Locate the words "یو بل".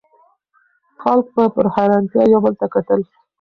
2.33-2.53